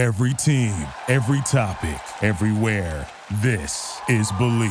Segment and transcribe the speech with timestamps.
[0.00, 0.72] Every team,
[1.08, 3.06] every topic, everywhere.
[3.42, 4.70] This is Believe.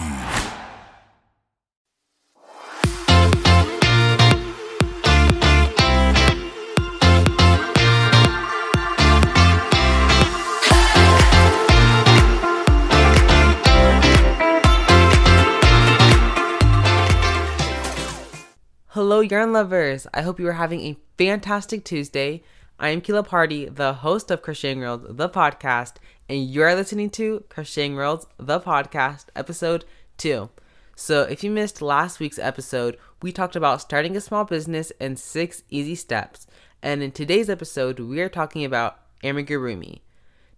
[18.88, 20.07] Hello, yarn lovers.
[20.11, 22.41] I hope you are having a fantastic Tuesday.
[22.81, 25.95] I am Kila Party, the host of Crocheting World, the podcast,
[26.29, 29.83] and you're listening to Crocheting World, the podcast, episode
[30.17, 30.49] 2.
[30.95, 35.20] So, if you missed last week's episode, we talked about starting a small business and
[35.20, 36.47] six easy steps.
[36.81, 39.99] And in today's episode, we are talking about amigurumi.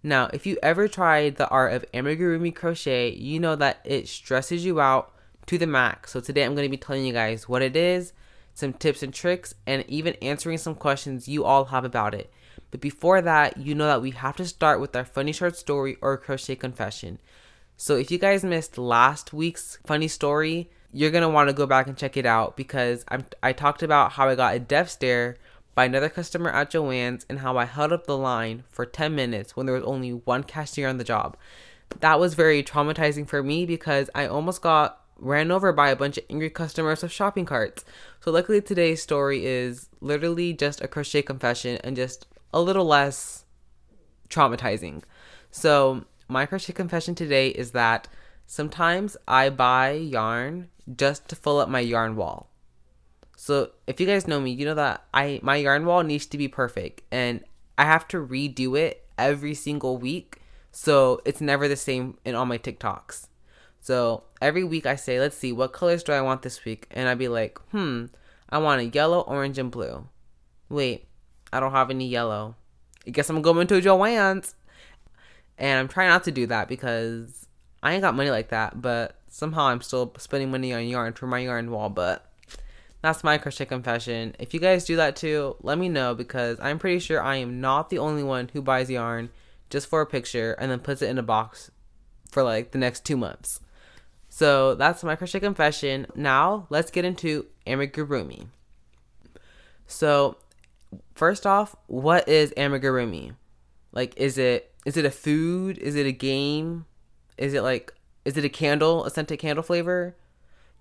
[0.03, 4.63] Now, if you ever tried the art of amigurumi crochet, you know that it stresses
[4.63, 5.11] you out
[5.47, 6.11] to the max.
[6.11, 8.13] So, today I'm going to be telling you guys what it is
[8.53, 12.31] some tips and tricks, and even answering some questions you all have about it.
[12.71, 15.97] But before that, you know that we have to start with our funny short story
[16.01, 17.19] or crochet confession.
[17.77, 21.87] So if you guys missed last week's funny story, you're gonna want to go back
[21.87, 25.37] and check it out because I'm, I talked about how I got a deaf stare
[25.73, 29.55] by another customer at Joann's and how I held up the line for 10 minutes
[29.55, 31.37] when there was only one cashier on the job.
[31.99, 36.17] That was very traumatizing for me because I almost got ran over by a bunch
[36.17, 37.85] of angry customers with shopping carts.
[38.19, 43.45] So, luckily, today's story is literally just a crochet confession and just a little less
[44.29, 45.03] traumatizing.
[45.51, 48.07] So, my crochet confession today is that
[48.45, 52.49] sometimes I buy yarn just to fill up my yarn wall.
[53.37, 56.37] So, if you guys know me, you know that I my yarn wall needs to
[56.37, 57.43] be perfect and
[57.77, 60.37] I have to redo it every single week.
[60.71, 63.27] So, it's never the same in all my TikToks.
[63.81, 66.87] So every week I say, let's see, what colors do I want this week?
[66.91, 68.05] And I'd be like, hmm,
[68.47, 70.07] I want a yellow, orange, and blue.
[70.69, 71.07] Wait,
[71.51, 72.55] I don't have any yellow.
[73.05, 74.55] I guess I'm going to Joann's.
[75.57, 77.47] And I'm trying not to do that because
[77.81, 81.25] I ain't got money like that, but somehow I'm still spending money on yarn for
[81.25, 81.89] my yarn wall.
[81.89, 82.25] But
[83.01, 84.35] that's my crochet confession.
[84.37, 87.59] If you guys do that too, let me know because I'm pretty sure I am
[87.59, 89.29] not the only one who buys yarn
[89.71, 91.71] just for a picture and then puts it in a box
[92.29, 93.59] for like the next two months.
[94.33, 96.07] So that's my crochet confession.
[96.15, 98.47] Now let's get into amigurumi.
[99.87, 100.37] So
[101.15, 103.35] first off, what is amigurumi?
[103.91, 105.77] Like is it is it a food?
[105.79, 106.85] Is it a game?
[107.37, 107.93] Is it like
[108.23, 110.15] is it a candle, a scented candle flavor?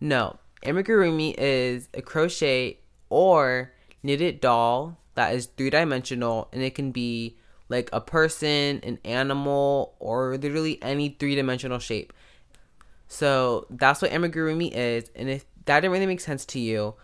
[0.01, 0.39] No.
[0.65, 2.79] Amigurumi is a crochet
[3.09, 3.73] or
[4.05, 7.37] knitted doll that is three dimensional and it can be
[7.69, 12.13] like a person, an animal, or literally any three dimensional shape.
[13.13, 15.11] So that's what amigurumi is.
[15.17, 16.95] And if that didn't really make sense to you,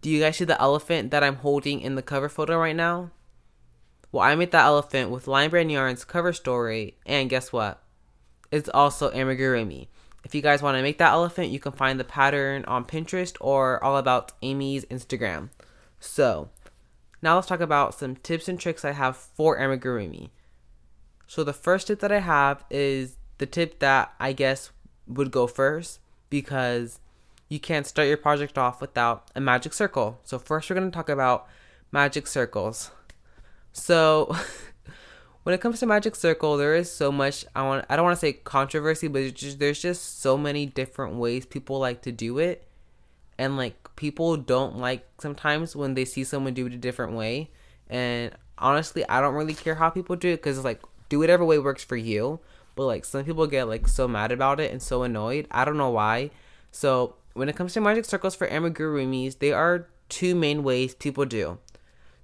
[0.00, 3.12] do you guys see the elephant that I'm holding in the cover photo right now?
[4.10, 7.80] Well, I made that elephant with Lion Brand Yarn's cover story, and guess what?
[8.50, 9.86] It's also amigurumi.
[10.24, 13.36] If you guys want to make that elephant, you can find the pattern on Pinterest
[13.40, 15.50] or all about Ami's Instagram.
[16.00, 16.50] So,
[17.22, 20.30] now let's talk about some tips and tricks I have for amigurumi.
[21.28, 24.72] So, the first tip that I have is the tip that I guess
[25.06, 27.00] would go first because
[27.48, 30.18] you can't start your project off without a magic circle.
[30.24, 31.46] So first we're going to talk about
[31.90, 32.90] magic circles.
[33.72, 34.34] So
[35.42, 38.16] when it comes to magic circle, there is so much I want I don't want
[38.16, 42.38] to say controversy, but just, there's just so many different ways people like to do
[42.38, 42.66] it.
[43.38, 47.50] And like people don't like sometimes when they see someone do it a different way.
[47.90, 50.80] And honestly, I don't really care how people do it cuz like
[51.10, 52.40] do whatever way works for you
[52.74, 55.46] but like some people get like so mad about it and so annoyed.
[55.50, 56.30] I don't know why.
[56.70, 61.24] So when it comes to magic circles for amigurumis, they are two main ways people
[61.24, 61.58] do.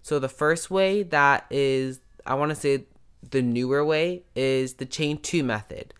[0.02, 2.84] So the first way that is I want to say
[3.30, 5.94] the newer way is the chain two method.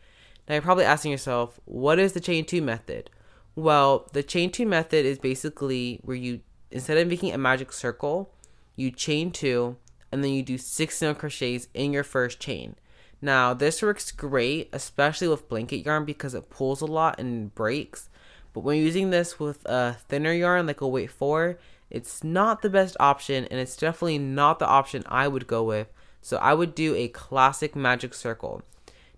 [0.48, 3.10] Now you're probably asking yourself, what is the chain two method?
[3.54, 8.32] Well, the chain two method is basically where you instead of making a magic circle,
[8.76, 9.76] you chain two
[10.12, 12.76] and then you do six single crochets in your first chain.
[13.21, 18.09] Now, this works great, especially with blanket yarn because it pulls a lot and breaks.
[18.53, 21.59] But when using this with a thinner yarn like a weight 4,
[21.91, 25.89] it's not the best option and it's definitely not the option I would go with.
[26.21, 28.63] So I would do a classic magic circle.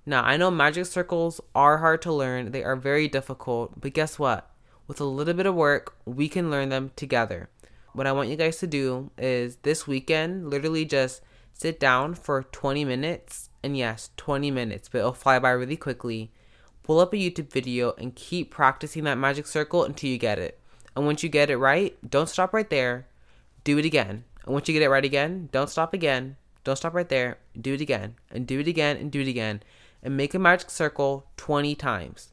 [0.07, 4.19] Now, I know magic circles are hard to learn, they are very difficult, but guess
[4.19, 4.51] what?
[4.87, 7.51] With a little bit of work, we can learn them together.
[7.93, 11.23] What I want you guys to do is this weekend, literally just
[11.53, 16.33] sit down for 20 minutes and yes, 20 minutes, but it'll fly by really quickly.
[16.83, 20.59] Pull up a YouTube video and keep practicing that magic circle until you get it.
[20.97, 23.07] And once you get it right, don't stop right there.
[23.65, 24.25] Do it again.
[24.45, 26.37] And once you get it right again, don't stop again.
[26.65, 27.39] Don't stop right there.
[27.59, 29.62] Do it again and do it again and do it again
[30.03, 32.33] and make a magic circle 20 times.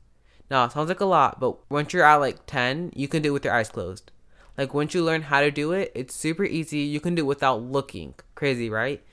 [0.50, 3.30] Now, it sounds like a lot, but once you're at like 10, you can do
[3.30, 4.12] it with your eyes closed.
[4.58, 6.80] Like once you learn how to do it, it's super easy.
[6.80, 8.16] You can do it without looking.
[8.34, 9.04] Crazy, right?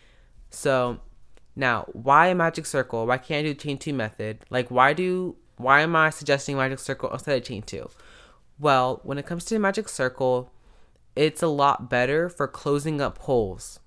[0.50, 1.00] So,
[1.56, 3.06] now, why a magic circle?
[3.06, 4.38] Why can't I do the chain 2 method?
[4.50, 7.88] Like why do why am I suggesting magic circle instead of chain 2?
[8.58, 10.50] Well, when it comes to magic circle,
[11.14, 13.78] it's a lot better for closing up holes.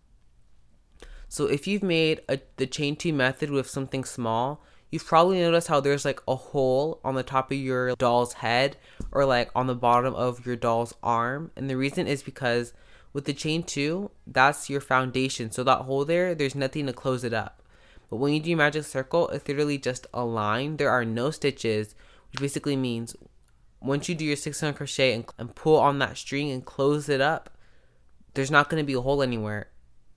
[1.27, 5.67] So if you've made a, the chain 2 method with something small, you've probably noticed
[5.67, 8.77] how there's like a hole on the top of your doll's head
[9.11, 11.51] or like on the bottom of your doll's arm.
[11.57, 12.71] And the reason is because
[13.13, 15.51] with the chain 2, that's your foundation.
[15.51, 17.62] So that hole there, there's nothing to close it up.
[18.09, 20.77] But when you do your magic circle, it's literally just a line.
[20.77, 21.95] There are no stitches,
[22.31, 23.15] which basically means
[23.81, 27.21] once you do your 600 crochet and, and pull on that string and close it
[27.21, 27.50] up,
[28.33, 29.68] there's not going to be a hole anywhere.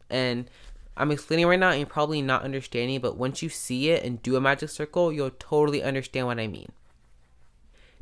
[0.09, 0.49] And
[0.97, 4.23] I'm explaining right now and you're probably not understanding, but once you see it and
[4.23, 6.73] do a magic circle, you'll totally understand what I mean.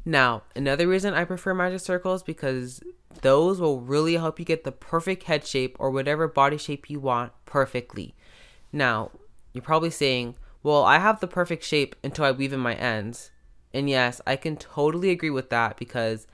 [0.04, 2.82] Now, another reason I prefer magic circles because
[3.22, 7.00] those will really help you get the perfect head shape or whatever body shape you
[7.00, 8.14] want perfectly.
[8.72, 9.10] Now,
[9.52, 13.30] you're probably saying, well, I have the perfect shape until I weave in my ends.
[13.72, 16.26] And yes, I can totally agree with that because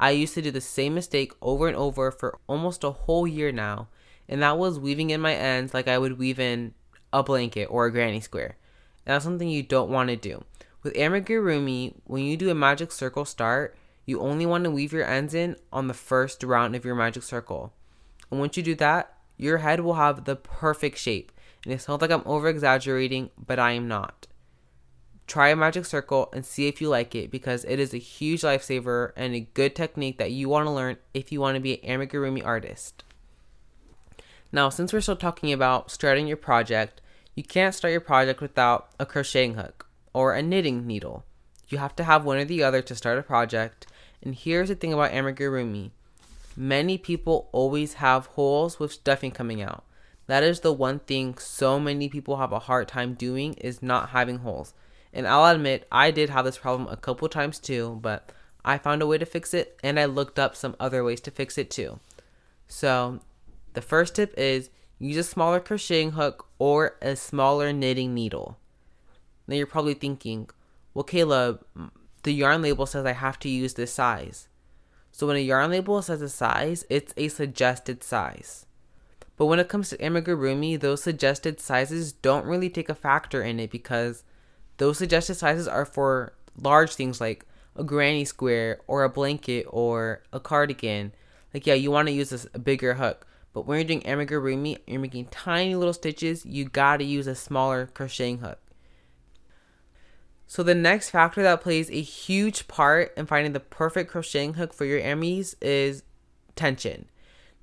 [0.00, 3.52] I used to do the same mistake over and over for almost a whole year
[3.52, 3.88] now
[4.28, 6.74] and that was weaving in my ends like I would weave in
[7.12, 8.56] a blanket or a granny square.
[9.04, 10.44] And that's something you don't want to do.
[10.82, 15.06] With amigurumi, when you do a magic circle start, you only want to weave your
[15.06, 17.72] ends in on the first round of your magic circle.
[18.30, 21.32] And once you do that, your head will have the perfect shape.
[21.64, 24.26] And it sounds like I'm over exaggerating, but I am not.
[25.26, 28.42] Try a magic circle and see if you like it because it is a huge
[28.42, 31.82] lifesaver and a good technique that you want to learn if you want to be
[31.84, 33.04] an amigurumi artist.
[34.50, 37.00] Now, since we're still talking about starting your project,
[37.34, 41.24] you can't start your project without a crocheting hook or a knitting needle.
[41.68, 43.86] You have to have one or the other to start a project.
[44.22, 45.90] And here's the thing about amigurumi.
[46.56, 49.84] Many people always have holes with stuffing coming out.
[50.26, 54.10] That is the one thing so many people have a hard time doing is not
[54.10, 54.74] having holes.
[55.12, 58.30] And I'll admit I did have this problem a couple times too, but
[58.64, 61.30] I found a way to fix it and I looked up some other ways to
[61.30, 61.98] fix it too.
[62.68, 63.20] So
[63.74, 68.56] the first tip is use a smaller crocheting hook or a smaller knitting needle.
[69.46, 70.48] Now you're probably thinking,
[70.94, 71.64] well, Caleb,
[72.22, 74.48] the yarn label says I have to use this size.
[75.10, 78.66] So when a yarn label says a size, it's a suggested size.
[79.36, 83.60] But when it comes to amigurumi, those suggested sizes don't really take a factor in
[83.60, 84.24] it because
[84.76, 87.44] those suggested sizes are for large things like
[87.76, 91.12] a granny square or a blanket or a cardigan.
[91.52, 93.26] Like, yeah, you want to use a bigger hook.
[93.52, 97.86] But when you're doing amigurumi, you're making tiny little stitches, you gotta use a smaller
[97.86, 98.58] crocheting hook.
[100.52, 104.74] So the next factor that plays a huge part in finding the perfect crocheting hook
[104.74, 106.02] for your amis is
[106.56, 107.06] tension.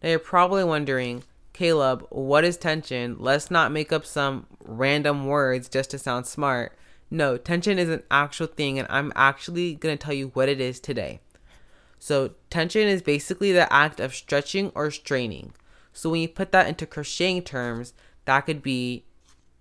[0.02, 1.22] Now you're probably wondering,
[1.54, 3.18] Caleb, what is tension?
[3.20, 6.76] Let's not make up some random words just to sound smart.
[7.12, 10.60] No, tension is an actual thing, and I'm actually going to tell you what it
[10.60, 11.20] is today.
[12.00, 15.54] So, tension is basically the act of stretching or straining.
[15.94, 17.94] So when you put that into crocheting terms,
[18.26, 19.04] that could be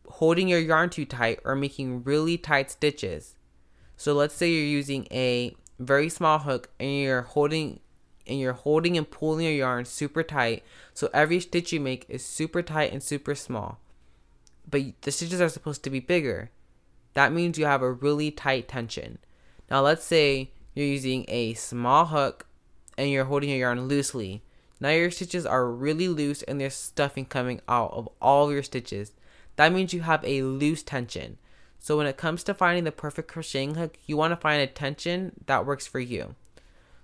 [0.08, 3.36] holding your yarn too tight or making really tight stitches.
[3.96, 7.80] So let's say you're using a very small hook and you're holding
[8.26, 10.62] and you're holding and pulling your yarn super tight.
[10.92, 13.80] So every stitch you make is super tight and super small.
[14.70, 16.50] But the stitches are supposed to be bigger.
[17.14, 19.18] That means you have a really tight tension.
[19.70, 22.46] Now let's say you're using a small hook
[22.96, 24.42] and you're holding your yarn loosely.
[24.80, 29.12] Now your stitches are really loose and there's stuffing coming out of all your stitches.
[29.58, 31.36] That means you have a loose tension.
[31.80, 34.68] So when it comes to finding the perfect crocheting hook, you want to find a
[34.68, 36.36] tension that works for you.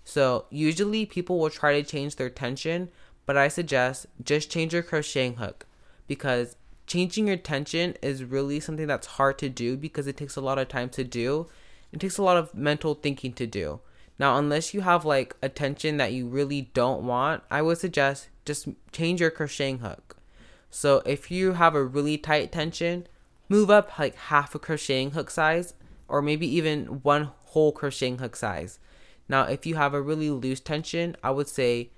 [0.04, 2.90] So usually people will try to change their tension,
[3.26, 5.66] but I suggest just change your crocheting hook
[6.06, 6.54] because
[6.86, 10.60] changing your tension is really something that's hard to do because it takes a lot
[10.60, 11.48] of time to do.
[11.90, 13.80] It takes a lot of mental thinking to do.
[14.16, 18.28] Now, unless you have like a tension that you really don't want, I would suggest
[18.44, 20.13] just change your crocheting hook.
[20.76, 23.06] So if you have a really tight tension,
[23.48, 25.74] move up like half a crocheting hook size
[26.08, 28.80] or maybe even one whole crocheting hook size.
[29.28, 31.90] Now, if you have a really loose tension, I would say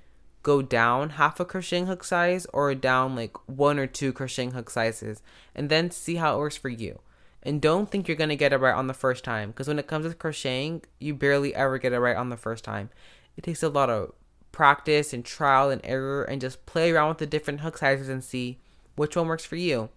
[0.43, 4.69] go down half a crocheting hook size or down like one or two crocheting hook
[4.69, 5.23] sizes
[5.55, 7.01] and then see how it works for you.
[7.43, 9.79] And don't think you're going to get it right on the first time because when
[9.79, 12.91] it comes to crocheting, you barely ever get it right on the first time.
[13.39, 14.13] It takes a lot of
[14.53, 18.23] practice and trial and error and just play around with the different hook sizes and
[18.23, 18.59] see
[18.97, 19.89] which one works for you.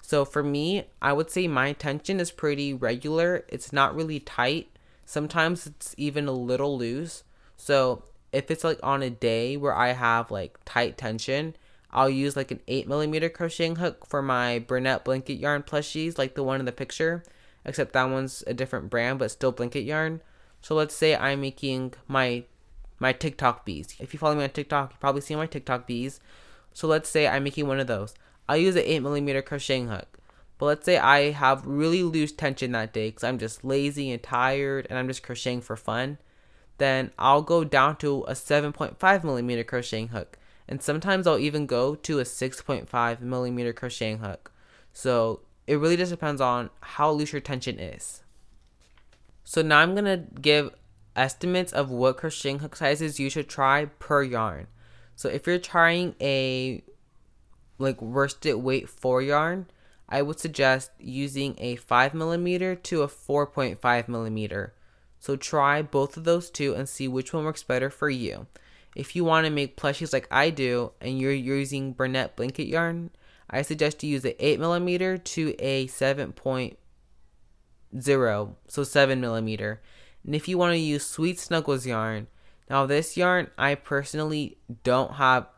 [0.00, 3.44] So for me, I would say my tension is pretty regular.
[3.48, 4.68] It's not really tight.
[5.06, 7.24] Sometimes it's even a little loose.
[7.56, 11.54] So if it's like on a day where I have like tight tension,
[11.90, 16.34] I'll use like an 8 millimeter crocheting hook for my Bernat blanket yarn plushies, like
[16.34, 17.22] the one in the picture,
[17.64, 20.20] except that one's a different brand, but still blanket yarn.
[20.60, 22.44] So let's say I'm making my
[22.98, 23.94] my TikTok bees.
[23.98, 26.20] If you follow me on TikTok, you probably see my TikTok bees.
[26.72, 28.14] So let's say I'm making one of those.
[28.48, 30.18] I'll use an 8 millimeter crocheting hook.
[30.58, 34.22] But let's say I have really loose tension that day because I'm just lazy and
[34.22, 36.18] tired and I'm just crocheting for fun.
[36.78, 41.94] Then I'll go down to a 7.5 millimeter crocheting hook and sometimes I'll even go
[41.94, 44.52] to a 6.5 millimeter crocheting hook.
[44.92, 48.22] So it really just depends on how loose your tension is.
[49.44, 50.70] So now I'm gonna give
[51.16, 54.68] estimates of what crocheting hook sizes you should try per yarn.
[55.16, 56.82] So if you're trying a
[57.78, 59.66] like worsted weight four yarn,
[60.08, 64.74] I would suggest using a five millimeter to a 4.5 millimeter.
[65.18, 68.46] So try both of those two and see which one works better for you.
[68.94, 73.10] If you want to make plushies like I do and you're using Bernat blanket yarn,
[73.50, 79.82] I suggest you use an 8 millimeter to a 7.0, so 7 millimeter.
[80.24, 82.26] And if you want to use Sweet Snuggles yarn,
[82.70, 85.48] now this yarn I personally don't have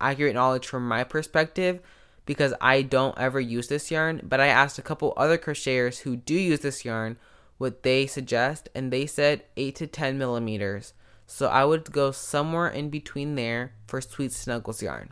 [0.00, 1.80] accurate knowledge from my perspective
[2.24, 6.16] because I don't ever use this yarn, but I asked a couple other crocheters who
[6.16, 7.16] do use this yarn
[7.58, 10.92] what they suggest, and they said 8 to 10 millimeters.
[11.26, 15.10] So I would go somewhere in between there for Sweet Snuggles yarn.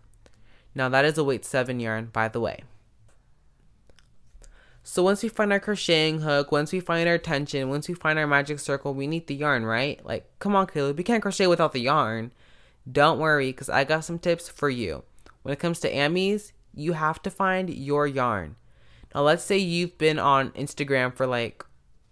[0.75, 2.65] Now that is a weight 7 yarn, by the way.
[4.87, 8.19] So once we find our crocheting hook, once we find our tension, once we find
[8.19, 10.05] our magic circle, we need the yarn, right?
[10.05, 12.33] Like, come on, Caleb, we can't crochet without the yarn.
[12.91, 15.05] Don't worry, because I got some tips for you.
[15.43, 18.57] When it comes to Amies, you have to find your yarn.
[19.15, 21.65] Now, let's say you've been on Instagram for like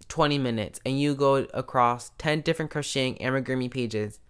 [0.08, 4.20] 20 minutes and you go across 10 different crocheting amigurumi pages.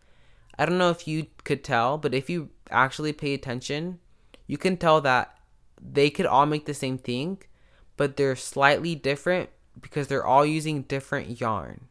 [0.59, 3.99] I don't know if you could tell, but if you actually pay attention,
[4.47, 5.37] you can tell that
[5.81, 7.43] they could all make the same thing,
[7.97, 11.89] but they're slightly different because they're all using different yarn.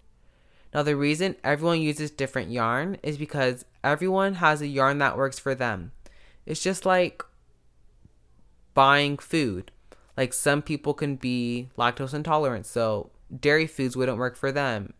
[0.73, 5.37] Now, the reason everyone uses different yarn is because everyone has a yarn that works
[5.37, 5.91] for them.
[6.45, 7.23] It's just like
[8.73, 9.71] buying food.
[10.15, 14.93] Like some people can be lactose intolerant, so dairy foods wouldn't work for them.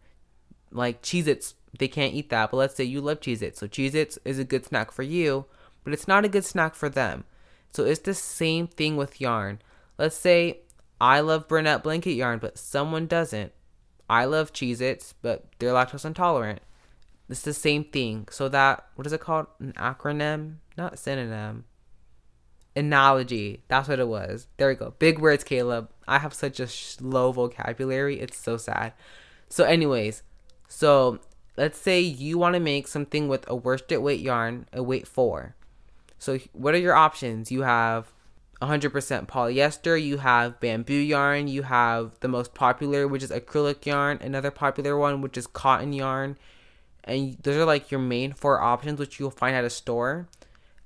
[0.72, 2.51] Like Cheez Its, they can't eat that.
[2.51, 3.60] But let's say you love Cheez Its.
[3.60, 5.46] So Cheez Its is a good snack for you,
[5.84, 7.25] but it's not a good snack for them.
[7.74, 9.60] So it's the same thing with yarn.
[9.98, 10.62] Let's say
[11.00, 13.51] I love Bernat blanket yarn, but someone doesn't.
[14.12, 16.62] I love Cheez Its, but they're lactose intolerant.
[17.30, 18.27] It's the same thing.
[18.30, 19.48] So that, what is it called?
[19.60, 20.58] An acronym?
[20.77, 21.65] Not synonym
[22.75, 23.63] analogy.
[23.68, 24.48] That's what it was.
[24.58, 24.94] There we go.
[25.00, 25.89] Big words, Caleb.
[26.08, 28.20] I have such a slow vocabulary.
[28.20, 28.94] It's so sad.
[29.50, 30.24] So, anyways,
[30.68, 31.20] so
[31.58, 35.56] let's say you want to make something with a worsted weight yarn, a weight four.
[36.20, 37.51] So, what are your options?
[37.51, 38.13] You have
[38.62, 44.20] 100% polyester, you have bamboo yarn, you have the most popular, which is acrylic yarn,
[44.22, 46.38] another popular one, which is cotton yarn.
[47.03, 50.27] And those are like your main four options, which you'll find at a store.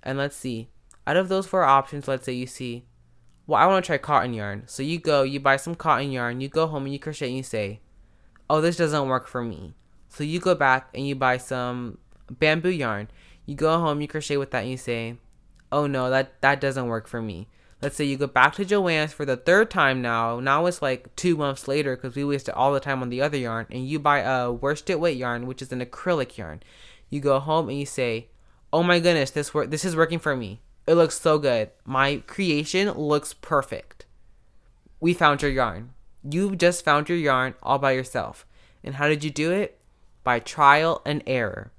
[0.01, 0.69] And let's see,
[1.05, 2.85] out of those four options, let's say you see,
[3.45, 4.63] well, I want to try cotton yarn.
[4.67, 7.37] So you go, you buy some cotton yarn, you go home and you crochet and
[7.37, 7.81] you say,
[8.49, 9.73] oh, this doesn't work for me.
[10.07, 11.97] So you go back and you buy some
[12.31, 13.09] bamboo yarn.
[13.45, 15.17] You go home, you crochet with that and you say,
[15.71, 17.49] oh no, that, that doesn't work for me.
[17.81, 20.39] Let's say you go back to Joann's for the third time now.
[20.39, 23.37] Now it's like two months later because we wasted all the time on the other
[23.37, 23.67] yarn.
[23.69, 26.63] And you buy a worsted weight yarn, which is an acrylic yarn.
[27.09, 28.29] You go home and you say,
[28.71, 30.61] oh my goodness, this work, this is working for me.
[30.87, 31.71] It looks so good.
[31.85, 34.05] My creation looks perfect.
[34.99, 35.91] We found your yarn.
[36.23, 38.45] You just found your yarn all by yourself.
[38.83, 39.79] And how did you do it?
[40.23, 41.71] By trial and error.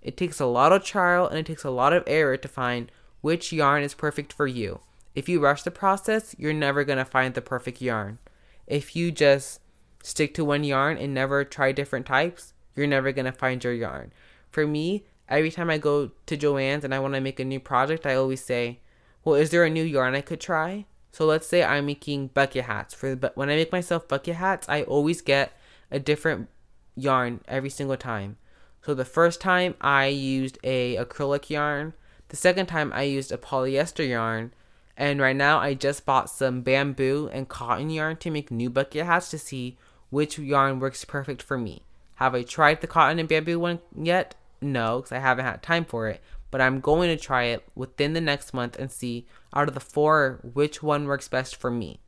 [0.00, 2.90] It takes a lot of trial and it takes a lot of error to find
[3.20, 4.80] which yarn is perfect for you.
[5.14, 8.18] If you rush the process, you're never going to find the perfect yarn.
[8.66, 9.60] If you just
[10.02, 13.72] stick to one yarn and never try different types, you're never going to find your
[13.72, 14.12] yarn.
[14.50, 17.60] For me, every time I go to Joann's and I want to make a new
[17.60, 18.80] project, I always say,
[19.24, 20.86] well, is there a new yarn I could try?
[21.12, 22.92] So let's say I'm making bucket hats.
[22.92, 25.52] For but when I make myself bucket hats, I always get
[25.90, 26.48] a different
[26.96, 28.36] yarn every single time.
[28.84, 31.94] So the first time I used a acrylic yarn,
[32.28, 34.52] the second time I used a polyester yarn,
[34.96, 39.06] and right now I just bought some bamboo and cotton yarn to make new bucket
[39.06, 39.76] hats to see
[40.10, 41.82] which yarn works perfect for me.
[42.16, 44.36] Have I tried the cotton and bamboo one yet?
[44.60, 46.20] No, because I haven't had time for it.
[46.50, 49.80] But I'm going to try it within the next month and see out of the
[49.80, 51.98] four which one works best for me.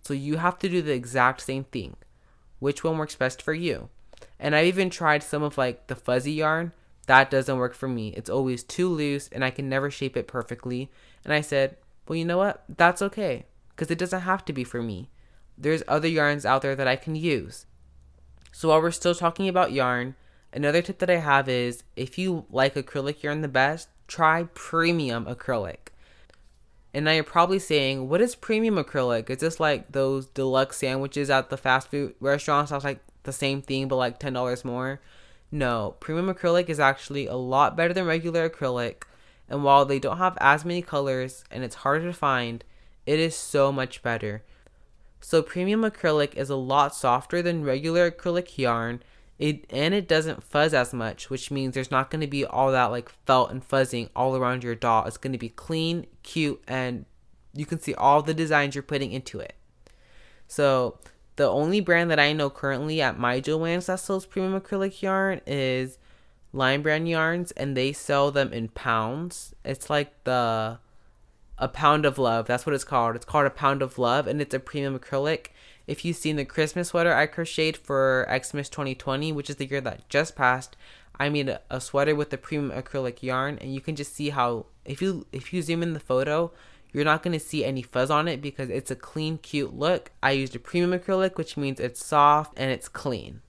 [0.00, 1.96] So you have to do the exact same thing.
[2.58, 3.90] Which one works best for you?
[4.40, 6.72] And I've even tried some of like the fuzzy yarn.
[7.06, 8.14] That doesn't work for me.
[8.16, 10.90] It's always too loose and I can never shape it perfectly.
[11.24, 11.76] And I said,
[12.12, 12.62] well, you know what?
[12.68, 15.08] That's okay because it doesn't have to be for me.
[15.56, 17.64] There's other yarns out there that I can use.
[18.52, 20.14] So while we're still talking about yarn,
[20.52, 25.24] another tip that I have is if you like acrylic yarn the best, try premium
[25.24, 25.88] acrylic.
[26.92, 29.30] And now you're probably saying, what is premium acrylic?
[29.30, 32.72] Is this like those deluxe sandwiches at the fast food restaurants?
[32.72, 35.00] That's like the same thing, but like $10 more.
[35.50, 39.04] No, premium acrylic is actually a lot better than regular acrylic.
[39.48, 42.64] And while they don't have as many colors and it's harder to find,
[43.06, 44.42] it is so much better.
[45.20, 49.02] So premium acrylic is a lot softer than regular acrylic yarn.
[49.38, 52.70] It and it doesn't fuzz as much, which means there's not going to be all
[52.72, 55.06] that like felt and fuzzing all around your doll.
[55.06, 57.06] It's going to be clean, cute, and
[57.54, 59.54] you can see all the designs you're putting into it.
[60.46, 60.98] So
[61.36, 65.40] the only brand that I know currently at my Joann's that sells premium acrylic yarn
[65.46, 65.98] is
[66.52, 69.54] Lion Brand Yarns, and they sell them in pounds.
[69.64, 70.78] It's like the
[71.58, 72.46] a pound of love.
[72.46, 73.14] That's what it's called.
[73.16, 75.48] It's called a pound of love, and it's a premium acrylic.
[75.86, 79.80] If you've seen the Christmas sweater I crocheted for Xmas 2020, which is the year
[79.80, 80.76] that just passed,
[81.18, 84.30] I made a, a sweater with the premium acrylic yarn, and you can just see
[84.30, 86.52] how if you if you zoom in the photo,
[86.92, 90.10] you're not going to see any fuzz on it because it's a clean, cute look.
[90.22, 93.40] I used a premium acrylic, which means it's soft and it's clean.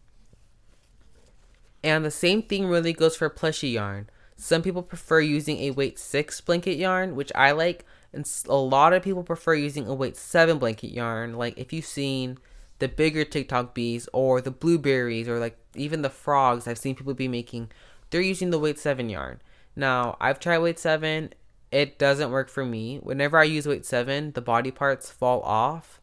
[1.83, 4.09] And the same thing really goes for plushy yarn.
[4.37, 8.93] Some people prefer using a weight 6 blanket yarn, which I like, and a lot
[8.93, 11.33] of people prefer using a weight 7 blanket yarn.
[11.33, 12.37] Like if you've seen
[12.79, 17.13] the bigger TikTok bees or the blueberries or like even the frogs I've seen people
[17.13, 17.69] be making,
[18.09, 19.41] they're using the weight 7 yarn.
[19.75, 21.33] Now, I've tried weight 7,
[21.71, 22.97] it doesn't work for me.
[22.97, 25.99] Whenever I use weight 7, the body parts fall off.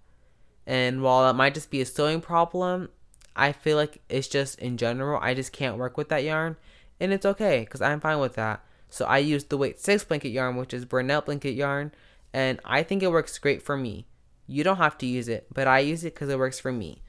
[0.67, 2.89] And while that might just be a sewing problem,
[3.37, 6.57] I feel like it's just in general, I just can't work with that yarn.
[6.99, 8.63] And it's okay because I'm fine with that.
[8.91, 11.93] So I use the weight 6 blanket yarn, which is Bernat blanket yarn.
[12.33, 14.07] And I think it works great for me.
[14.47, 17.03] You don't have to use it, but I use it because it works for me.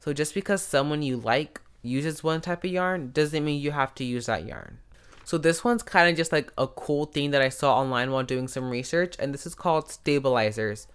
[0.00, 3.94] So just because someone you like uses one type of yarn doesn't mean you have
[3.96, 4.78] to use that yarn.
[5.24, 8.22] So this one's kind of just like a cool thing that I saw online while
[8.22, 10.86] doing some research, and this is called stabilizers.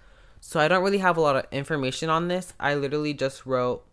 [0.42, 2.54] So I don't really have a lot of information on this.
[2.60, 3.86] I literally just wrote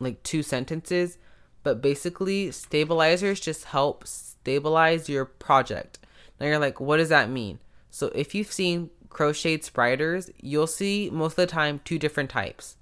[0.00, 1.18] like two sentences,
[1.62, 5.98] but basically stabilizers just help stabilize your project.
[6.40, 7.58] Now you're like, what does that mean?
[7.90, 12.76] So if you've seen crocheted spiders, you'll see most of the time two different types.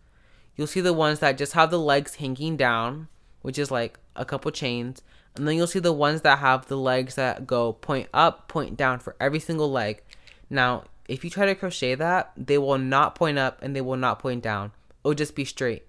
[0.57, 3.09] You'll see the ones that just have the legs hanging down,
[3.43, 5.03] which is like a couple chains,
[5.37, 8.77] and then you'll see the ones that have the legs that go point up, point
[8.77, 10.03] down for every single leg.
[10.49, 13.97] Now, if you try to crochet that, they will not point up and they will
[13.97, 14.73] not point down.
[15.05, 15.85] It'll just be straight.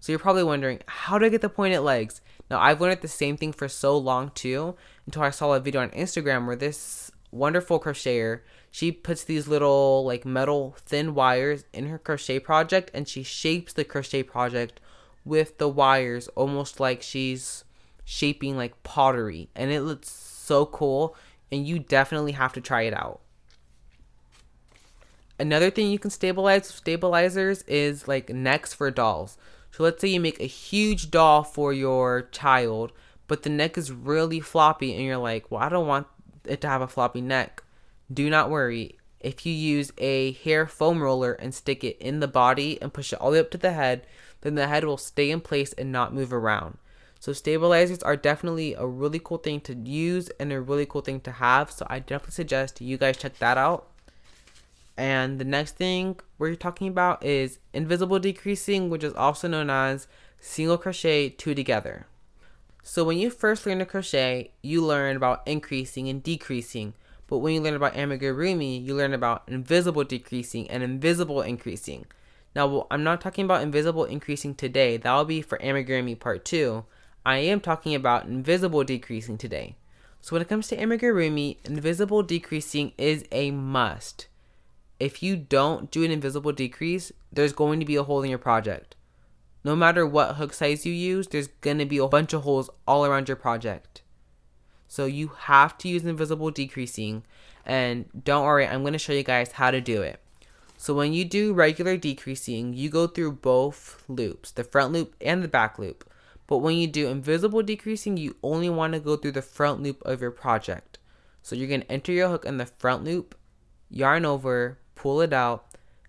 [0.00, 2.20] So you're probably wondering, how do I get the pointed legs?
[2.50, 5.82] Now, I've learned the same thing for so long too, until I saw a video
[5.82, 11.88] on Instagram where this wonderful crocheter, she puts these little like metal thin wires in
[11.88, 14.80] her crochet project and she shapes the crochet project
[15.24, 17.64] with the wires almost like she's
[18.04, 21.14] shaping like pottery and it looks so cool
[21.52, 23.20] and you definitely have to try it out.
[25.38, 29.38] Another thing you can stabilize stabilizers is like necks for dolls.
[29.70, 32.92] So let's say you make a huge doll for your child,
[33.26, 36.06] but the neck is really floppy and you're like, well, I don't want
[36.44, 37.62] it to have a floppy neck.
[38.12, 38.96] Do not worry.
[39.20, 43.12] If you use a hair foam roller and stick it in the body and push
[43.12, 44.06] it all the way up to the head,
[44.40, 46.78] then the head will stay in place and not move around.
[47.20, 51.20] So stabilizers are definitely a really cool thing to use and a really cool thing
[51.22, 51.70] to have.
[51.70, 53.88] So I definitely suggest you guys check that out.
[54.98, 60.08] And the next thing we're talking about is invisible decreasing, which is also known as
[60.40, 62.08] single crochet two together.
[62.82, 66.94] So when you first learn to crochet, you learn about increasing and decreasing.
[67.28, 72.06] But when you learn about amigurumi, you learn about invisible decreasing and invisible increasing.
[72.56, 74.96] Now, I'm not talking about invisible increasing today.
[74.96, 76.84] That will be for amigurumi part 2.
[77.24, 79.76] I am talking about invisible decreasing today.
[80.22, 84.26] So when it comes to amigurumi, invisible decreasing is a must
[85.00, 88.38] if you don't do an invisible decrease, there's going to be a hole in your
[88.38, 88.96] project.
[89.64, 92.70] No matter what hook size you use, there's going to be a bunch of holes
[92.86, 94.02] all around your project.
[94.86, 97.22] So you have to use invisible decreasing.
[97.66, 100.20] And don't worry, I'm going to show you guys how to do it.
[100.78, 105.42] So when you do regular decreasing, you go through both loops, the front loop and
[105.42, 106.08] the back loop.
[106.46, 110.00] But when you do invisible decreasing, you only want to go through the front loop
[110.02, 110.98] of your project.
[111.42, 113.34] So you're going to enter your hook in the front loop,
[113.90, 115.64] yarn over, pull it out,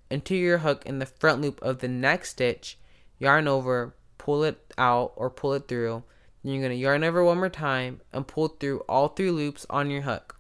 [0.09, 2.77] into your hook in the front loop of the next stitch,
[3.19, 6.03] yarn over, pull it out or pull it through.
[6.43, 9.65] Then you're going to yarn over one more time and pull through all three loops
[9.69, 10.37] on your hook.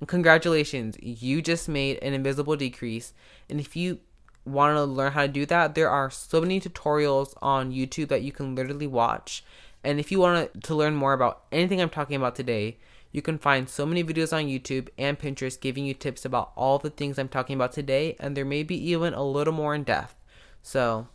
[0.00, 3.12] And congratulations, you just made an invisible decrease.
[3.50, 3.98] And if you
[4.46, 8.22] want to learn how to do that, there are so many tutorials on YouTube that
[8.22, 9.44] you can literally watch.
[9.84, 12.78] And if you want to learn more about anything I'm talking about today,
[13.12, 16.78] you can find so many videos on YouTube and Pinterest giving you tips about all
[16.78, 19.82] the things I'm talking about today, and there may be even a little more in
[19.82, 20.14] depth.
[20.62, 21.08] So,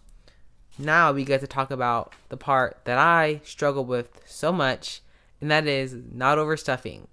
[0.78, 5.02] now we get to talk about the part that I struggle with so much,
[5.40, 7.08] and that is not overstuffing.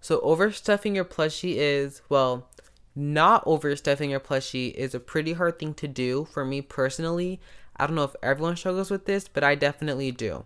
[0.00, 2.48] So, overstuffing your plushie is, well,
[2.94, 7.40] not overstuffing your plushie is a pretty hard thing to do for me personally.
[7.76, 10.44] I don't know if everyone struggles with this, but I definitely do.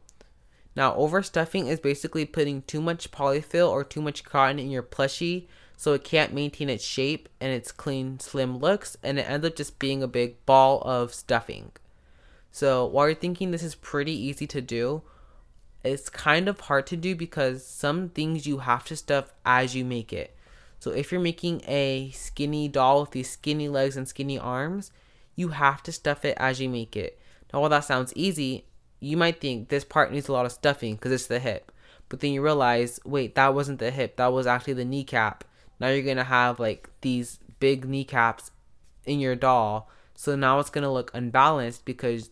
[0.77, 5.47] Now, overstuffing is basically putting too much polyfill or too much cotton in your plushie
[5.77, 9.57] so it can't maintain its shape and its clean, slim looks, and it ends up
[9.57, 11.73] just being a big ball of stuffing.
[12.51, 15.03] So, while you're thinking this is pretty easy to do,
[15.83, 19.85] it's kind of hard to do because some things you have to stuff as you
[19.85, 20.35] make it.
[20.79, 24.91] So, if you're making a skinny doll with these skinny legs and skinny arms,
[25.35, 27.19] you have to stuff it as you make it.
[27.53, 28.65] Now, while that sounds easy,
[29.07, 31.71] you might think this part needs a lot of stuffing because it's the hip.
[32.09, 34.16] But then you realize, wait, that wasn't the hip.
[34.16, 35.45] That was actually the kneecap.
[35.79, 38.51] Now you're going to have like these big kneecaps
[39.05, 39.90] in your doll.
[40.14, 42.31] So now it's going to look unbalanced because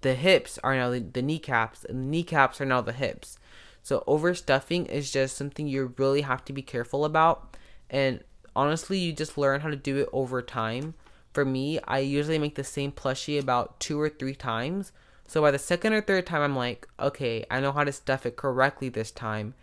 [0.00, 3.38] the hips are now the, the kneecaps and the kneecaps are now the hips.
[3.82, 7.56] So overstuffing is just something you really have to be careful about.
[7.88, 10.94] And honestly, you just learn how to do it over time.
[11.32, 14.92] For me, I usually make the same plushie about two or three times
[15.26, 18.26] so by the second or third time, I'm like, okay, I know how to stuff
[18.26, 19.54] it correctly this time.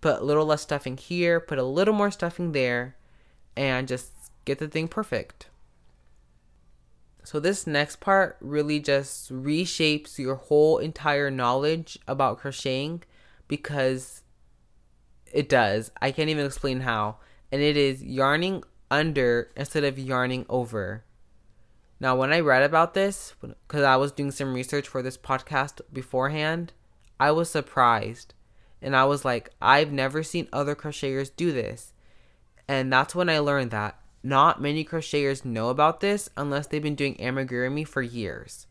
[0.00, 2.96] Put a little less stuffing here, put a little more stuffing there,
[3.56, 4.12] and just
[4.44, 5.48] get the thing perfect.
[7.24, 13.04] So this next part really just reshapes your whole entire knowledge about crocheting
[13.46, 14.22] because
[15.32, 15.92] it does.
[16.00, 17.16] I can't even explain how.
[17.52, 21.04] And it is yarning under instead of yarning over.
[22.02, 25.80] Now, when I read about this, because I was doing some research for this podcast
[25.92, 26.72] beforehand,
[27.20, 28.34] I was surprised.
[28.82, 31.92] And I was like, I've never seen other crocheters do this.
[32.66, 36.96] And that's when I learned that not many crocheters know about this unless they've been
[36.96, 38.66] doing amigurumi for years.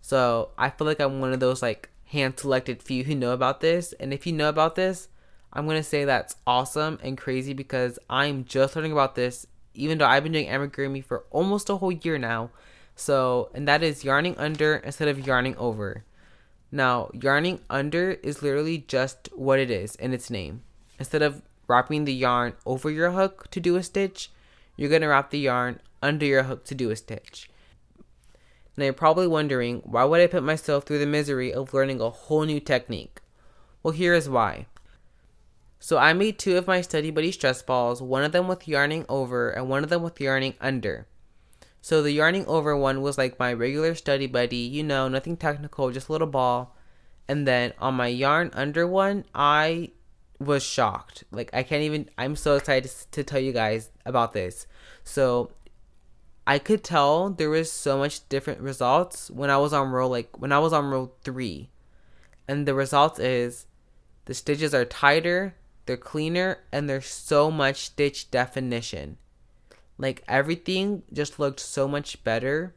[0.00, 3.60] So I feel like I'm one of those like hand selected few who know about
[3.60, 3.92] this.
[4.00, 5.08] And if you know about this,
[5.52, 9.46] I'm to say that's awesome and crazy because I'm just learning about this
[9.78, 12.50] even though I've been doing amigurumi for almost a whole year now.
[12.96, 16.04] So, and that is yarning under instead of yarning over.
[16.70, 20.62] Now, yarning under is literally just what it is in its name.
[20.98, 24.30] Instead of wrapping the yarn over your hook to do a stitch,
[24.76, 27.48] you're going to wrap the yarn under your hook to do a stitch.
[28.76, 32.10] Now, you're probably wondering, why would I put myself through the misery of learning a
[32.10, 33.20] whole new technique?
[33.82, 34.66] Well, here is why.
[35.80, 39.04] So I made two of my Study Buddy stress balls, one of them with yarning
[39.08, 41.06] over and one of them with yarning under.
[41.80, 45.90] So the yarning over one was like my regular Study Buddy, you know, nothing technical,
[45.90, 46.76] just a little ball.
[47.28, 49.90] And then on my yarn under one, I
[50.38, 51.24] was shocked.
[51.30, 54.66] Like I can't even I'm so excited to tell you guys about this.
[55.04, 55.52] So
[56.46, 60.38] I could tell there was so much different results when I was on row like
[60.38, 61.70] when I was on row 3.
[62.48, 63.66] And the result is
[64.24, 65.54] the stitches are tighter,
[65.88, 69.16] they're cleaner and there's so much stitch definition.
[69.96, 72.74] Like everything just looked so much better.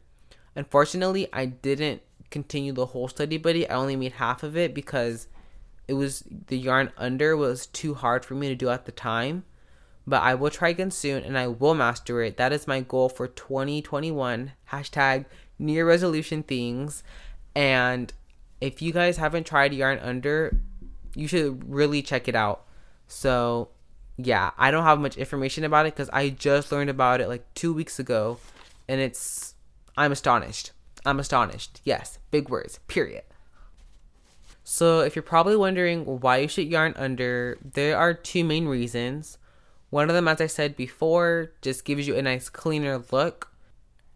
[0.56, 3.70] Unfortunately, I didn't continue the whole study buddy.
[3.70, 5.28] I only made half of it because
[5.88, 9.44] it was the yarn under was too hard for me to do at the time.
[10.08, 12.38] But I will try again soon and I will master it.
[12.38, 14.54] That is my goal for 2021.
[14.72, 15.26] Hashtag
[15.60, 17.04] near resolution things.
[17.54, 18.12] And
[18.62, 20.58] if you guys haven't tried yarn under,
[21.14, 22.66] you should really check it out.
[23.12, 23.68] So,
[24.16, 27.44] yeah, I don't have much information about it because I just learned about it like
[27.54, 28.40] two weeks ago,
[28.88, 29.54] and it's
[29.98, 30.72] I'm astonished.
[31.06, 31.82] I'm astonished.
[31.84, 32.80] Yes, big words.
[32.88, 33.24] Period.
[34.64, 39.38] So, if you're probably wondering why you should yarn under, there are two main reasons.
[39.90, 43.52] One of them, as I said before, just gives you a nice cleaner look.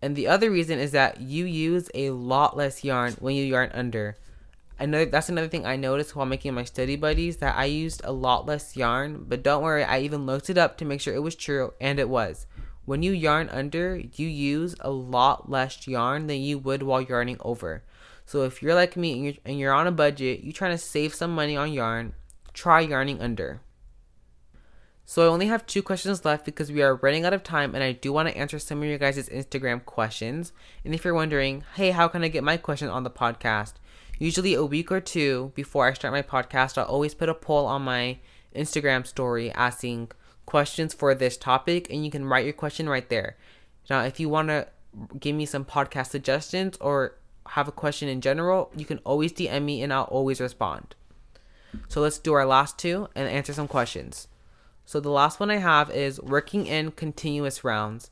[0.02, 3.72] And the other reason is that you use a lot less yarn when you yarn
[3.74, 4.16] under.
[4.78, 8.12] Another that's another thing I noticed while making my study buddies that I used a
[8.12, 11.24] lot less yarn, but don't worry, I even looked it up to make sure it
[11.24, 12.46] was true and it was.
[12.84, 17.38] When you yarn under, you use a lot less yarn than you would while yarning
[17.40, 17.84] over.
[18.26, 20.78] So if you're like me and you're, and you're on a budget, you're trying to
[20.78, 22.14] save some money on yarn,
[22.54, 23.62] try yarning under.
[25.08, 27.84] So I only have two questions left because we are running out of time and
[27.84, 30.52] I do want to answer some of your guys' Instagram questions.
[30.84, 33.74] And if you're wondering, hey, how can I get my question on the podcast?
[34.20, 37.66] Usually a week or two before I start my podcast, I'll always put a poll
[37.66, 38.20] on my
[38.56, 40.12] Instagram story asking
[40.46, 43.36] questions for this topic and you can write your question right there.
[43.90, 44.68] Now, if you want to
[45.20, 47.16] give me some podcast suggestions or
[47.50, 50.96] have a question in general, you can always DM me and I'll always respond.
[51.90, 54.28] So let's do our last two and answer some questions.
[54.86, 58.10] So the last one I have is working in continuous rounds.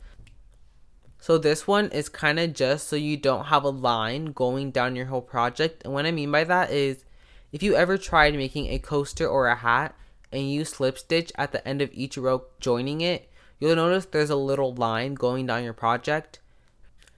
[1.23, 4.97] So this one is kind of just so you don't have a line going down
[4.97, 5.81] your whole project.
[5.85, 7.05] And what I mean by that is
[7.53, 9.95] if you ever tried making a coaster or a hat
[10.33, 14.31] and you slip stitch at the end of each row joining it, you'll notice there's
[14.31, 16.41] a little line going down your project.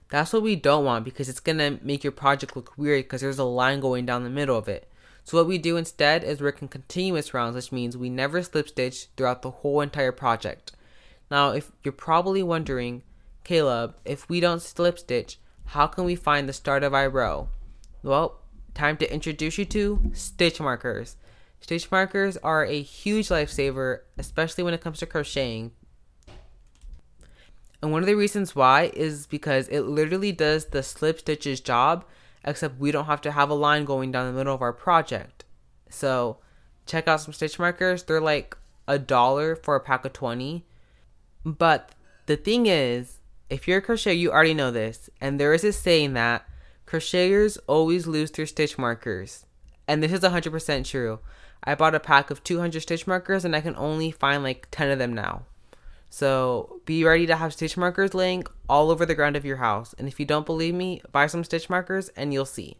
[0.08, 3.22] That's what we don't want because it's going to make your project look weird because
[3.22, 4.88] there's a line going down the middle of it.
[5.24, 8.68] So what we do instead is work in continuous rounds, which means we never slip
[8.68, 10.70] stitch throughout the whole entire project.
[11.28, 13.02] Now, if you're probably wondering,
[13.46, 17.48] Caleb, if we don't slip stitch, how can we find the start of our row?
[18.02, 18.40] Well,
[18.74, 21.14] time to introduce you to stitch markers.
[21.60, 25.70] Stitch markers are a huge lifesaver, especially when it comes to crocheting.
[27.80, 32.04] And one of the reasons why is because it literally does the slip stitches job
[32.44, 35.44] except we don't have to have a line going down the middle of our project.
[35.88, 36.38] So
[36.84, 38.02] check out some stitch markers.
[38.02, 38.56] They're like
[38.88, 40.66] a dollar for a pack of 20.
[41.44, 41.92] But
[42.26, 45.10] the thing is, if you're a crocheter, you already know this.
[45.20, 46.48] And there is a saying that
[46.86, 49.46] crocheters always lose their stitch markers.
[49.88, 51.20] And this is 100% true.
[51.64, 54.90] I bought a pack of 200 stitch markers and I can only find like 10
[54.90, 55.42] of them now.
[56.10, 59.94] So be ready to have stitch markers laying all over the ground of your house.
[59.98, 62.76] And if you don't believe me, buy some stitch markers and you'll see.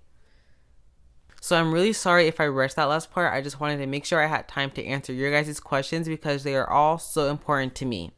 [1.41, 3.33] So I'm really sorry if I rushed that last part.
[3.33, 6.43] I just wanted to make sure I had time to answer your guys' questions because
[6.43, 8.13] they are all so important to me.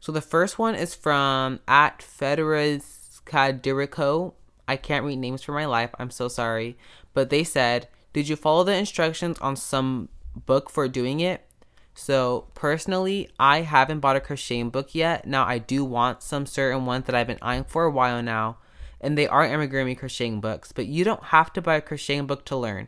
[0.00, 3.20] So the first one is from at Federas.
[4.68, 5.90] I can't read names for my life.
[5.98, 6.78] I'm so sorry.
[7.14, 11.44] But they said, Did you follow the instructions on some book for doing it?
[11.94, 15.26] So personally, I haven't bought a crocheting book yet.
[15.26, 18.58] Now I do want some certain ones that I've been eyeing for a while now,
[19.00, 20.70] and they are amigurumi crocheting books.
[20.70, 22.86] But you don't have to buy a crocheting book to learn.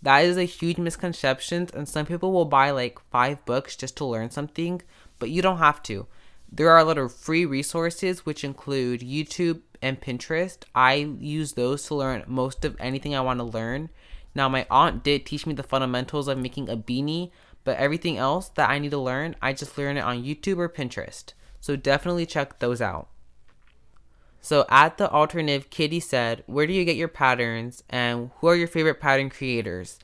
[0.00, 4.06] That is a huge misconception, and some people will buy like five books just to
[4.06, 4.80] learn something,
[5.18, 6.06] but you don't have to.
[6.50, 10.58] There are a lot of free resources, which include YouTube and Pinterest.
[10.74, 13.90] I use those to learn most of anything I want to learn.
[14.34, 17.30] Now, my aunt did teach me the fundamentals of making a beanie,
[17.64, 20.68] but everything else that I need to learn, I just learn it on YouTube or
[20.68, 21.32] Pinterest.
[21.60, 23.08] So definitely check those out.
[24.40, 28.54] So at the alternative, Kitty said, Where do you get your patterns and who are
[28.54, 29.98] your favorite pattern creators?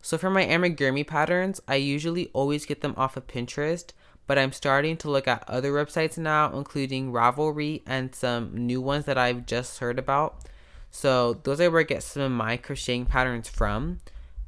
[0.00, 3.92] So for my amigurumi patterns, I usually always get them off of Pinterest,
[4.26, 9.04] but I'm starting to look at other websites now, including Ravelry and some new ones
[9.04, 10.44] that I've just heard about.
[10.90, 13.98] So those are where I get some of my crocheting patterns from.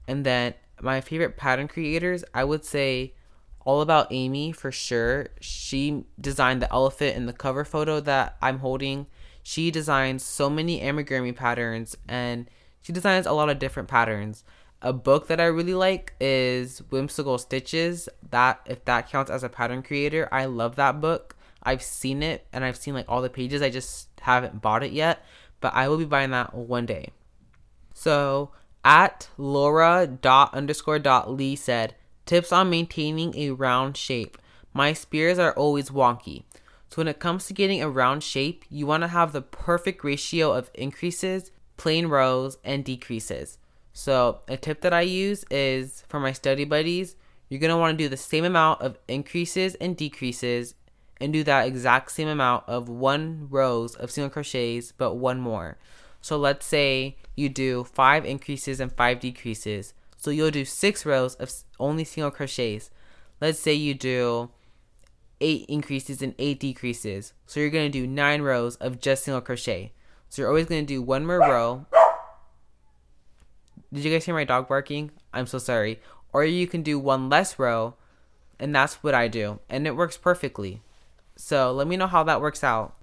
[0.07, 3.15] And then my favorite pattern creators, I would say
[3.65, 5.29] all about Ami for sure.
[5.41, 9.07] She designed the elephant in the cover photo that I'm holding.
[9.43, 12.49] She designs so many amigurumi patterns and
[12.81, 14.45] she designs a lot of different patterns.
[14.83, 18.09] A book that I really like is Whimsical Stitches.
[18.31, 21.37] That if that counts as a pattern creator, I love that book.
[21.63, 23.63] I've seen it and I've seen like all the pages.
[23.63, 25.25] I just haven't bought it yet,
[25.61, 27.11] but I will be buying that one day.
[27.95, 28.51] So
[28.85, 34.39] at Laura dot underscore dot Lee said, tips on maintaining a round shape.
[34.73, 36.45] My spears are always wonky.
[36.91, 40.05] So when it comes to getting a round shape, you want to have the perfect
[40.05, 43.59] ratio of increases, plain rows, and decreases.
[43.99, 47.17] So a tip that I use is for my study buddies,
[47.49, 50.75] you're going to want to do the same amount of increases and decreases
[51.19, 55.79] and do that exact same amount of one rows of single crochets but one more.
[56.21, 59.95] So let's say you do five increases and five decreases.
[60.19, 62.91] So you'll do six rows of only single crochets.
[63.41, 64.51] Let's say you do
[65.41, 67.33] eight increases and eight decreases.
[67.47, 69.93] So you're going to do nine rows of just single crochet.
[70.29, 71.87] So you're always going to do one more row.
[73.97, 75.11] Did you guys hear my dog barking?
[75.33, 76.01] I'm so sorry.
[76.31, 77.95] Or you can do one less row,
[78.61, 79.59] and that's what I do.
[79.71, 80.83] And it works perfectly.
[81.35, 82.95] So let me know how that works out.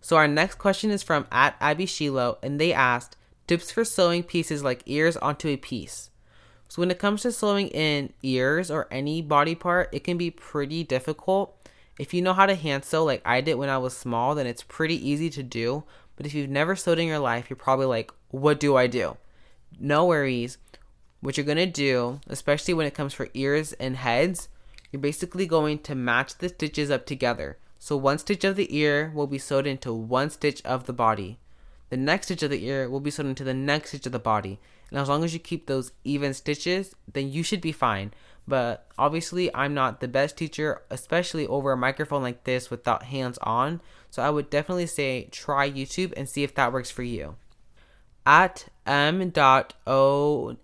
[0.00, 3.16] So our next question is from at Abby Shiloh, and they asked
[3.48, 6.10] tips for sewing pieces like ears onto a piece.
[6.68, 10.30] So when it comes to sewing in ears or any body part, it can be
[10.30, 11.68] pretty difficult.
[11.98, 14.46] If you know how to hand sew like I did when I was small, then
[14.46, 15.82] it's pretty easy to do.
[16.14, 19.16] But if you've never sewed in your life, you're probably like, what do I do?
[19.78, 20.58] No worries.
[21.20, 24.48] what you're to do, especially when it comes for ears and heads,
[24.92, 27.58] you're basically going to match the stitches up together.
[27.78, 31.38] So one stitch of the ear will be sewed into one stitch of the body.
[31.90, 34.18] The next stitch of the ear will be sewed into the next stitch of the
[34.18, 34.58] body.
[34.90, 38.12] And as long as you keep those even stitches, then you should be fine.
[38.46, 43.38] But obviously, I'm not the best teacher, especially over a microphone like this without hands
[43.42, 43.82] on.
[44.10, 47.36] So I would definitely say try YouTube and see if that works for you.
[48.24, 50.56] At m.ona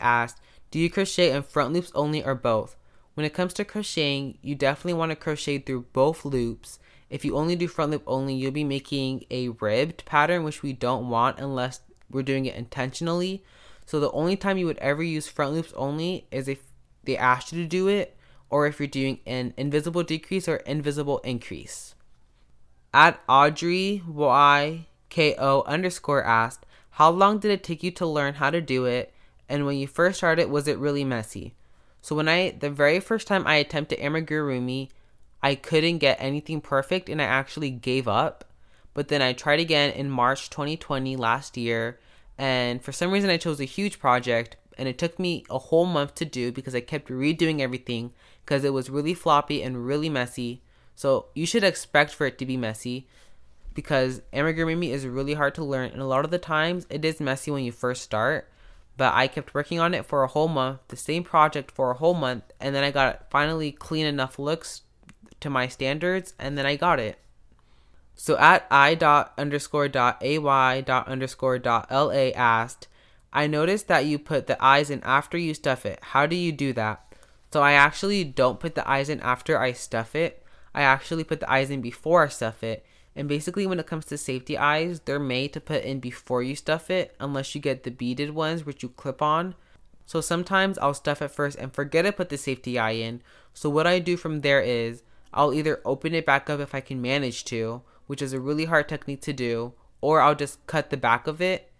[0.00, 2.76] asked, Do you crochet in front loops only or both?
[3.14, 6.78] When it comes to crocheting, you definitely want to crochet through both loops.
[7.10, 10.72] If you only do front loop only, you'll be making a ribbed pattern, which we
[10.72, 13.42] don't want unless we're doing it intentionally.
[13.86, 16.60] So the only time you would ever use front loops only is if
[17.04, 18.16] they asked you to do it,
[18.50, 21.94] or if you're doing an invisible decrease or invisible increase.
[22.94, 26.64] At Audrey YKO underscore asked,
[26.98, 29.14] How long did it take you to learn how to do it?
[29.48, 31.54] And when you first started, was it really messy?
[32.02, 34.88] So when I the very first time I attempted amigurumi,
[35.40, 38.46] I couldn't get anything perfect and I actually gave up.
[38.94, 42.00] But then I tried again in March 2020 last year
[42.36, 45.86] and for some reason I chose a huge project and it took me a whole
[45.86, 48.12] month to do because I kept redoing everything
[48.44, 50.62] because it was really floppy and really messy.
[50.96, 53.06] So you should expect for it to be messy
[53.78, 57.20] because amigurumi is really hard to learn and a lot of the times it is
[57.20, 58.50] messy when you first start
[58.98, 61.94] but I kept working on it for a whole month, the same project for a
[61.94, 64.82] whole month, and then I got finally clean enough looks
[65.38, 67.20] to my standards, and then I got it.
[68.16, 72.88] So at i dot underscore dot ay dot underscore dot la asked,
[73.32, 76.00] I noticed that you put the eyes in after you stuff it.
[76.02, 77.00] How do you do that?
[77.52, 80.42] So I actually don't put the eyes in after I stuff it.
[80.74, 82.84] I actually put the eyes in before I stuff it
[83.18, 86.54] and basically, when it comes to safety eyes, they're made to put in before you
[86.54, 89.56] stuff it, unless you get the beaded ones, which you clip on.
[90.06, 93.20] So sometimes I'll stuff it first and forget to put the safety eye in.
[93.52, 95.02] So what I do from there is
[95.34, 98.66] I'll either open it back up if I can manage to, which is a really
[98.66, 101.72] hard technique to do, or I'll just cut the back of it,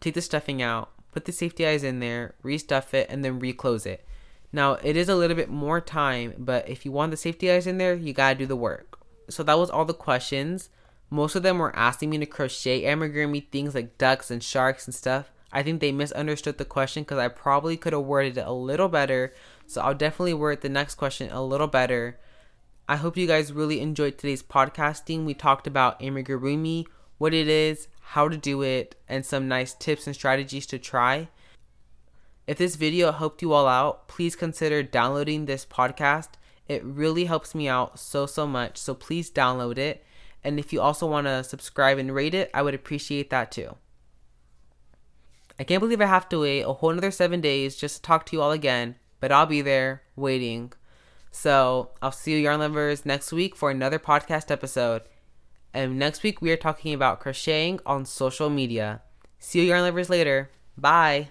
[0.00, 3.84] take the stuffing out, put the safety eyes in there, restuff it, and then reclose
[3.84, 4.06] it.
[4.54, 7.66] Now, it is a little bit more time, but if you want the safety eyes
[7.66, 8.98] in there, you gotta do the work.
[9.28, 10.70] So that was all the questions.
[11.10, 14.94] Most of them were asking me to crochet amigurumi things like ducks and sharks and
[14.94, 15.32] stuff.
[15.50, 18.88] I think they misunderstood the question because I probably could have worded it a little
[18.88, 19.32] better.
[19.66, 22.18] So I'll definitely word the next question a little better.
[22.86, 25.24] I hope you guys really enjoyed today's podcasting.
[25.24, 30.06] We talked about amigurumi, what it is, how to do it, and some nice tips
[30.06, 31.28] and strategies to try.
[32.46, 36.28] If this video helped you all out, please consider downloading this podcast.
[36.66, 38.78] It really helps me out so, so much.
[38.78, 40.02] So please download it.
[40.44, 43.76] And if you also want to subscribe and rate it, I would appreciate that too.
[45.58, 48.26] I can't believe I have to wait a whole another seven days just to talk
[48.26, 50.72] to you all again, but I'll be there waiting.
[51.32, 55.02] So I'll see you yarn lovers next week for another podcast episode.
[55.74, 59.02] And next week we are talking about crocheting on social media.
[59.38, 60.50] See you yarn lovers later.
[60.76, 61.30] Bye.